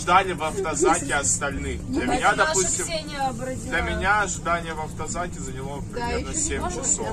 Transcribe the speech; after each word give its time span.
ждали 0.00 0.32
в 0.32 0.42
автозаке 0.42 1.14
остальных. 1.14 1.86
Для 1.90 2.06
меня, 2.06 2.34
допустим, 2.34 2.86
для 3.66 3.80
меня 3.82 4.22
ожидание 4.22 4.72
в 4.74 4.80
автозаке 4.80 5.38
заняло 5.38 5.82
примерно 5.82 6.34
7 6.34 6.68
часов. 6.70 7.08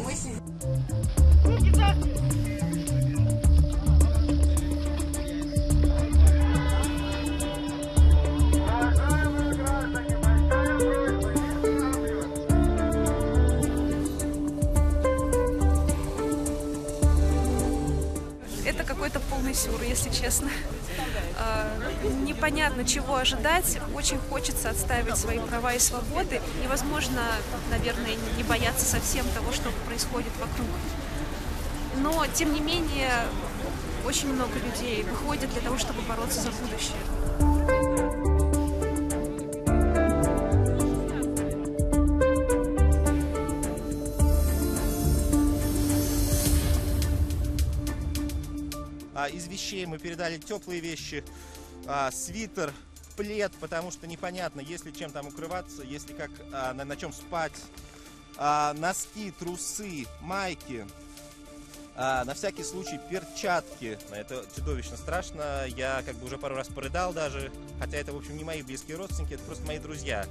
Это 18.66 18.84
какой-то 18.84 19.20
полный 19.48 19.54
сюр, 19.56 19.82
если 19.82 20.10
честно. 20.10 20.50
А, 21.38 21.68
Непонятно, 22.26 22.86
чего 22.86 23.16
ожидать. 23.16 23.80
Очень 23.96 24.20
хочется 24.30 24.70
отстаивать 24.70 25.18
свои 25.18 25.40
права 25.40 25.74
и 25.74 25.80
свободы. 25.80 26.42
Невозможно, 26.62 27.22
наверное, 27.70 28.16
не 28.36 28.44
бояться 28.44 28.86
совсем 28.86 29.26
того, 29.30 29.52
что 29.52 29.70
происходит 29.88 30.32
вокруг. 30.40 30.68
Но, 31.98 32.26
тем 32.34 32.54
не 32.54 32.60
менее, 32.60 33.12
очень 34.06 34.34
много 34.34 34.54
людей 34.60 35.04
выходят 35.04 35.52
для 35.52 35.62
того, 35.62 35.78
чтобы 35.78 36.02
бороться 36.02 36.42
за 36.42 36.52
будущее. 36.52 37.47
А, 49.18 49.30
из 49.30 49.48
вещей 49.48 49.84
мы 49.88 49.98
передали 49.98 50.38
теплые 50.38 50.80
вещи, 50.80 51.24
а, 51.88 52.12
свитер, 52.12 52.72
плед, 53.16 53.52
потому 53.60 53.90
что 53.90 54.06
непонятно, 54.06 54.62
есть 54.62 54.86
ли 54.86 54.94
чем 54.94 55.12
там 55.12 55.26
укрываться, 55.28 55.82
есть 55.82 56.08
ли 56.08 56.14
как, 56.14 56.30
а, 56.54 56.74
на, 56.74 56.86
на 56.86 56.96
чем 56.96 57.12
спать, 57.12 57.60
носки, 58.38 59.32
трусы, 59.32 60.06
майки, 60.22 60.86
на 61.96 62.36
всякий 62.36 62.62
случай 62.62 63.00
перчатки. 63.10 63.98
Это 64.12 64.46
чудовищно 64.56 64.96
страшно. 64.96 65.66
Я 65.66 66.04
как 66.06 66.16
бы 66.18 66.28
уже 66.28 66.38
пару 66.38 66.54
раз 66.54 66.68
порыдал 66.68 67.14
даже, 67.14 67.52
хотя 67.80 67.98
это, 67.98 68.14
в 68.14 68.18
общем, 68.18 68.38
не 68.38 68.44
мои 68.44 68.62
близкие 68.62 68.98
родственники, 68.98 69.34
это 69.34 69.44
просто 69.44 69.66
мои 69.66 69.80
друзья. 69.80 70.28